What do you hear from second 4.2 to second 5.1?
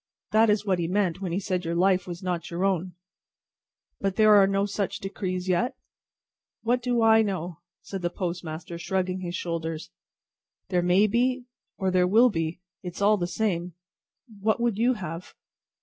are no such